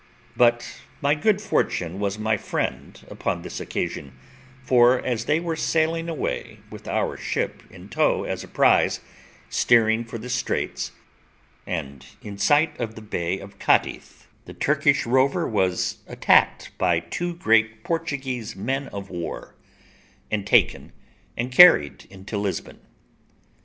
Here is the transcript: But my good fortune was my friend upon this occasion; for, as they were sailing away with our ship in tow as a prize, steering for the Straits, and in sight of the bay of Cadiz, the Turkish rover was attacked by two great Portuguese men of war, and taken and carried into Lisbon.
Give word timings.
But 0.35 0.81
my 0.99 1.13
good 1.13 1.39
fortune 1.43 1.99
was 1.99 2.17
my 2.17 2.35
friend 2.35 2.99
upon 3.11 3.43
this 3.43 3.59
occasion; 3.59 4.17
for, 4.63 4.99
as 5.05 5.25
they 5.25 5.39
were 5.39 5.55
sailing 5.55 6.09
away 6.09 6.57
with 6.71 6.87
our 6.87 7.15
ship 7.17 7.61
in 7.69 7.87
tow 7.87 8.23
as 8.23 8.43
a 8.43 8.47
prize, 8.47 9.01
steering 9.47 10.03
for 10.03 10.17
the 10.17 10.27
Straits, 10.27 10.91
and 11.67 12.03
in 12.23 12.39
sight 12.39 12.79
of 12.79 12.95
the 12.95 13.03
bay 13.03 13.37
of 13.37 13.59
Cadiz, 13.59 14.25
the 14.45 14.55
Turkish 14.55 15.05
rover 15.05 15.47
was 15.47 15.99
attacked 16.07 16.71
by 16.79 16.99
two 16.99 17.35
great 17.35 17.83
Portuguese 17.83 18.55
men 18.55 18.87
of 18.87 19.11
war, 19.11 19.53
and 20.31 20.47
taken 20.47 20.93
and 21.37 21.51
carried 21.51 22.05
into 22.09 22.39
Lisbon. 22.39 22.79